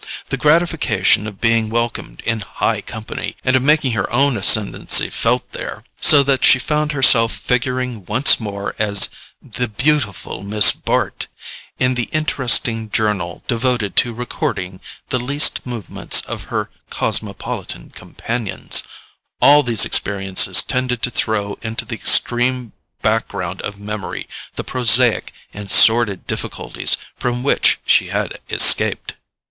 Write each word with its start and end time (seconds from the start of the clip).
The 0.29 0.37
gratification 0.37 1.27
of 1.27 1.39
being 1.39 1.69
welcomed 1.69 2.21
in 2.21 2.39
high 2.41 2.81
company, 2.81 3.37
and 3.45 3.55
of 3.55 3.61
making 3.61 3.91
her 3.91 4.11
own 4.11 4.35
ascendency 4.35 5.11
felt 5.11 5.51
there, 5.51 5.83
so 5.99 6.23
that 6.23 6.43
she 6.43 6.57
found 6.57 6.91
herself 6.91 7.33
figuring 7.37 8.05
once 8.05 8.39
more 8.39 8.75
as 8.79 9.11
the 9.43 9.67
"beautiful 9.67 10.41
Miss 10.41 10.71
Bart" 10.71 11.27
in 11.77 11.93
the 11.93 12.05
interesting 12.11 12.89
journal 12.89 13.43
devoted 13.47 13.95
to 13.97 14.11
recording 14.11 14.81
the 15.09 15.19
least 15.19 15.67
movements 15.67 16.21
of 16.21 16.45
her 16.45 16.71
cosmopolitan 16.89 17.91
companions—all 17.91 19.61
these 19.61 19.85
experiences 19.85 20.63
tended 20.63 21.03
to 21.03 21.11
throw 21.11 21.59
into 21.61 21.85
the 21.85 21.93
extreme 21.93 22.73
background 23.03 23.61
of 23.61 23.79
memory 23.79 24.27
the 24.55 24.63
prosaic 24.63 25.31
and 25.53 25.69
sordid 25.69 26.25
difficulties 26.25 26.97
from 27.17 27.43
which 27.43 27.77
she 27.85 28.07
had 28.07 28.39
escaped. 28.49 29.13